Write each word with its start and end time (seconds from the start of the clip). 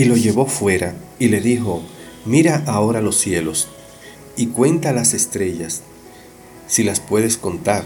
Y 0.00 0.06
lo 0.06 0.16
llevó 0.16 0.46
fuera 0.46 0.94
y 1.18 1.28
le 1.28 1.42
dijo, 1.42 1.82
mira 2.24 2.64
ahora 2.66 3.02
los 3.02 3.18
cielos 3.18 3.68
y 4.34 4.46
cuenta 4.46 4.94
las 4.94 5.12
estrellas, 5.12 5.82
si 6.66 6.84
las 6.84 7.00
puedes 7.00 7.36
contar. 7.36 7.84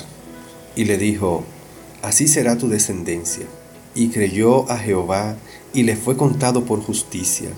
Y 0.76 0.84
le 0.84 0.96
dijo, 0.96 1.42
así 2.02 2.28
será 2.28 2.56
tu 2.56 2.68
descendencia. 2.68 3.46
Y 3.96 4.10
creyó 4.10 4.70
a 4.70 4.78
Jehová 4.78 5.34
y 5.72 5.82
le 5.82 5.96
fue 5.96 6.16
contado 6.16 6.64
por 6.64 6.80
justicia. 6.84 7.48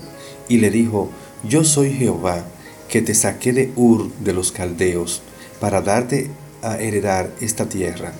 Y 0.49 0.57
le 0.57 0.71
dijo, 0.71 1.11
yo 1.47 1.63
soy 1.63 1.93
Jehová, 1.93 2.43
que 2.89 3.03
te 3.03 3.13
saqué 3.13 3.53
de 3.53 3.71
Ur 3.75 4.11
de 4.23 4.33
los 4.33 4.51
Caldeos, 4.51 5.21
para 5.59 5.83
darte 5.83 6.31
a 6.63 6.79
heredar 6.79 7.31
esta 7.41 7.69
tierra. 7.69 8.11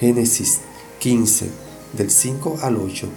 Génesis 0.00 0.58
15, 0.98 1.46
del 1.96 2.10
5 2.10 2.58
al 2.60 2.76
8. 2.76 3.08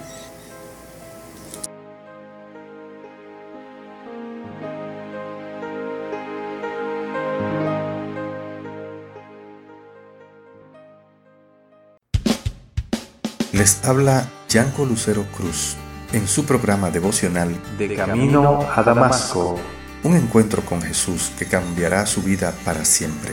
Les 13.54 13.84
habla 13.84 14.28
Yanco 14.48 14.84
Lucero 14.84 15.24
Cruz 15.30 15.76
en 16.12 16.26
su 16.26 16.44
programa 16.44 16.90
devocional 16.90 17.54
De 17.78 17.94
Camino 17.94 18.66
a 18.68 18.82
Damasco. 18.82 19.60
Un 20.02 20.16
encuentro 20.16 20.64
con 20.64 20.82
Jesús 20.82 21.30
que 21.38 21.46
cambiará 21.46 22.04
su 22.04 22.20
vida 22.20 22.52
para 22.64 22.84
siempre. 22.84 23.30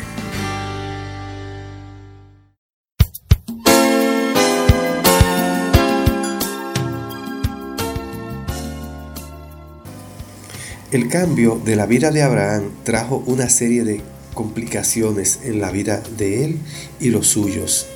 El 10.92 11.10
cambio 11.10 11.60
de 11.66 11.76
la 11.76 11.88
vida 11.88 12.12
de 12.12 12.22
Abraham 12.22 12.70
trajo 12.84 13.24
una 13.26 13.50
serie 13.50 13.84
de 13.84 14.02
complicaciones 14.36 15.40
en 15.46 15.60
la 15.60 15.72
vida 15.72 16.04
de 16.16 16.46
él 16.46 16.60
y 17.00 17.10
los 17.10 17.26
suyos. 17.26 17.88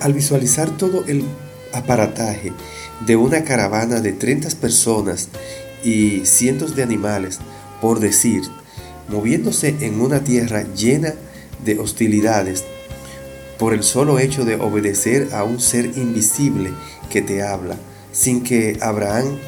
Al 0.00 0.12
visualizar 0.12 0.70
todo 0.70 1.04
el 1.06 1.24
aparataje 1.72 2.52
de 3.06 3.16
una 3.16 3.44
caravana 3.44 4.00
de 4.00 4.12
30 4.12 4.48
personas 4.60 5.28
y 5.82 6.24
cientos 6.24 6.76
de 6.76 6.82
animales, 6.82 7.38
por 7.80 8.00
decir, 8.00 8.42
moviéndose 9.08 9.76
en 9.80 10.00
una 10.00 10.20
tierra 10.20 10.64
llena 10.74 11.14
de 11.64 11.78
hostilidades, 11.78 12.64
por 13.58 13.74
el 13.74 13.82
solo 13.82 14.18
hecho 14.18 14.44
de 14.44 14.56
obedecer 14.56 15.28
a 15.32 15.44
un 15.44 15.60
ser 15.60 15.86
invisible 15.96 16.70
que 17.10 17.22
te 17.22 17.42
habla, 17.42 17.76
sin 18.12 18.42
que 18.42 18.78
Abraham 18.80 19.38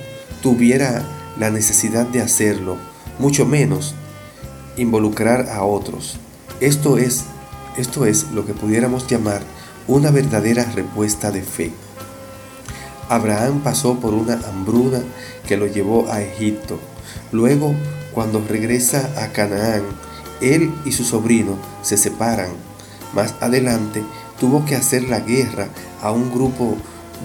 tuviera 0.42 1.04
la 1.38 1.50
necesidad 1.50 2.06
de 2.06 2.22
hacerlo, 2.22 2.76
mucho 3.18 3.46
menos 3.46 3.94
involucrar 4.76 5.48
a 5.50 5.64
otros. 5.64 6.16
Esto 6.60 6.98
es, 6.98 7.24
esto 7.76 8.06
es 8.06 8.30
lo 8.32 8.46
que 8.46 8.54
pudiéramos 8.54 9.06
llamar 9.06 9.42
una 9.88 10.10
verdadera 10.10 10.64
respuesta 10.64 11.30
de 11.30 11.42
fe. 11.42 11.72
Abraham 13.08 13.60
pasó 13.62 14.00
por 14.00 14.14
una 14.14 14.34
hambruna 14.48 15.00
que 15.46 15.56
lo 15.56 15.66
llevó 15.66 16.10
a 16.10 16.22
Egipto. 16.22 16.78
Luego, 17.32 17.74
cuando 18.12 18.42
regresa 18.46 19.10
a 19.16 19.28
Canaán, 19.28 19.82
él 20.40 20.72
y 20.84 20.92
su 20.92 21.04
sobrino 21.04 21.56
se 21.82 21.96
separan. 21.96 22.50
Más 23.14 23.34
adelante, 23.40 24.02
tuvo 24.40 24.64
que 24.64 24.74
hacer 24.74 25.08
la 25.08 25.20
guerra 25.20 25.68
a 26.02 26.10
un 26.10 26.32
grupo 26.32 26.76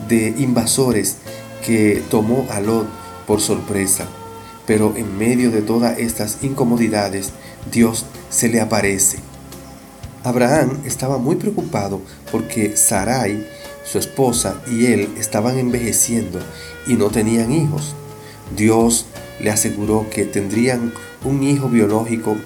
de 0.08 0.34
invasores 0.38 1.18
que 1.66 2.04
tomó 2.10 2.46
a 2.52 2.60
Lot 2.62 2.88
por 3.26 3.42
sorpresa. 3.42 4.06
Pero 4.68 4.94
en 4.96 5.18
medio 5.18 5.50
de 5.50 5.62
todas 5.62 5.98
estas 5.98 6.38
incomodidades, 6.44 7.32
Dios 7.72 8.06
se 8.30 8.48
le 8.48 8.62
aparece 8.62 9.31
Abraham 10.24 10.82
estaba 10.86 11.18
muy 11.18 11.36
preocupado 11.36 12.02
porque 12.32 12.78
Sarai, 12.78 13.48
su 13.84 13.98
esposa, 13.98 14.62
y 14.70 14.86
él 14.86 15.10
estaban 15.18 15.58
envejeciendo 15.58 16.40
y 16.88 16.94
no 16.94 17.10
tenían 17.10 17.52
hijos. 17.52 17.96
Dios 18.56 19.06
le 19.40 19.50
aseguró 19.50 20.08
que 20.10 20.26
tendrían 20.26 20.94
un 21.24 21.44
hijo 21.44 21.70
biológico. 21.70 22.38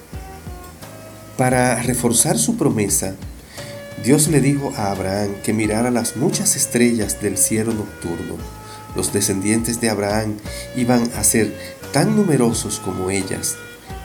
Para 1.38 1.82
reforzar 1.82 2.38
su 2.38 2.56
promesa, 2.56 3.16
Dios 4.04 4.28
le 4.28 4.40
dijo 4.40 4.72
a 4.78 4.92
Abraham 4.92 5.36
que 5.44 5.52
mirara 5.52 5.92
las 5.92 6.16
muchas 6.16 6.56
estrellas 6.56 7.22
del 7.22 7.38
cielo 7.38 7.74
nocturno. 7.74 8.36
Los 8.96 9.12
descendientes 9.12 9.82
de 9.82 9.90
Abraham 9.90 10.38
iban 10.78 11.12
a 11.18 11.24
ser 11.24 11.54
tan 11.92 12.16
numerosos 12.16 12.80
como 12.80 13.10
ellas. 13.10 13.56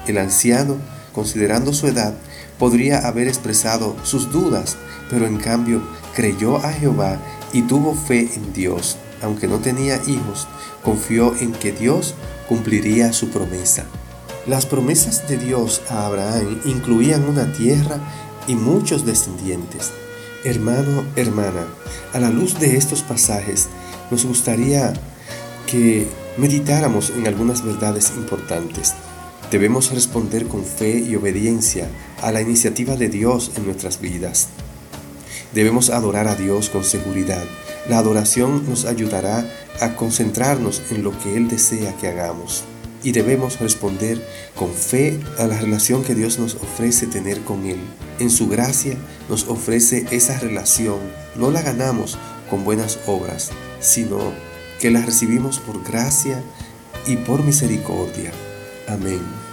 El 0.08 0.18
anciano, 0.18 0.76
considerando 1.12 1.72
su 1.72 1.86
edad, 1.86 2.14
podría 2.60 2.98
haber 2.98 3.26
expresado 3.26 3.96
sus 4.04 4.30
dudas, 4.30 4.76
pero 5.08 5.26
en 5.26 5.38
cambio 5.38 5.82
creyó 6.14 6.58
a 6.58 6.72
Jehová 6.72 7.18
y 7.52 7.62
tuvo 7.62 7.94
fe 7.94 8.30
en 8.34 8.52
Dios. 8.52 8.98
Aunque 9.22 9.48
no 9.48 9.58
tenía 9.58 9.96
hijos, 10.06 10.46
confió 10.84 11.34
en 11.36 11.52
que 11.52 11.72
Dios 11.72 12.14
cumpliría 12.48 13.12
su 13.12 13.30
promesa. 13.30 13.86
Las 14.46 14.66
promesas 14.66 15.26
de 15.26 15.38
Dios 15.38 15.80
a 15.88 16.06
Abraham 16.06 16.60
incluían 16.66 17.24
una 17.24 17.50
tierra 17.52 17.98
y 18.46 18.54
muchos 18.54 19.06
descendientes. 19.06 19.90
Hermano, 20.44 21.04
hermana, 21.16 21.66
a 22.12 22.18
la 22.20 22.30
luz 22.30 22.58
de 22.58 22.76
estos 22.76 23.02
pasajes, 23.02 23.68
nos 24.10 24.24
gustaría 24.26 24.92
que 25.66 26.06
meditáramos 26.36 27.10
en 27.10 27.26
algunas 27.26 27.64
verdades 27.64 28.12
importantes. 28.16 28.94
Debemos 29.50 29.90
responder 29.90 30.46
con 30.46 30.64
fe 30.64 31.00
y 31.00 31.16
obediencia 31.16 31.88
a 32.22 32.30
la 32.30 32.40
iniciativa 32.40 32.94
de 32.94 33.08
Dios 33.08 33.50
en 33.56 33.66
nuestras 33.66 34.00
vidas. 34.00 34.48
Debemos 35.52 35.90
adorar 35.90 36.28
a 36.28 36.36
Dios 36.36 36.70
con 36.70 36.84
seguridad. 36.84 37.42
La 37.88 37.98
adoración 37.98 38.68
nos 38.68 38.84
ayudará 38.84 39.44
a 39.80 39.96
concentrarnos 39.96 40.82
en 40.92 41.02
lo 41.02 41.18
que 41.18 41.36
Él 41.36 41.48
desea 41.48 41.96
que 41.96 42.06
hagamos. 42.06 42.62
Y 43.02 43.10
debemos 43.10 43.58
responder 43.58 44.24
con 44.54 44.72
fe 44.72 45.18
a 45.36 45.48
la 45.48 45.58
relación 45.58 46.04
que 46.04 46.14
Dios 46.14 46.38
nos 46.38 46.54
ofrece 46.54 47.08
tener 47.08 47.40
con 47.40 47.66
Él. 47.66 47.80
En 48.20 48.30
su 48.30 48.46
gracia 48.46 48.96
nos 49.28 49.48
ofrece 49.48 50.06
esa 50.12 50.38
relación. 50.38 51.00
No 51.34 51.50
la 51.50 51.62
ganamos 51.62 52.18
con 52.48 52.62
buenas 52.62 53.00
obras, 53.06 53.50
sino 53.80 54.18
que 54.78 54.92
la 54.92 55.00
recibimos 55.00 55.58
por 55.58 55.82
gracia 55.82 56.40
y 57.08 57.16
por 57.16 57.42
misericordia. 57.42 58.30
Amém. 58.92 59.49